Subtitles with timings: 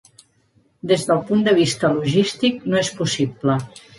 [0.91, 3.61] Des del punt de vista logístic, no és possible.